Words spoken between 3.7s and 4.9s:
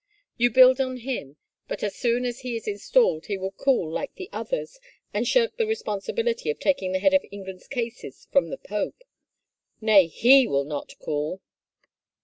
like the others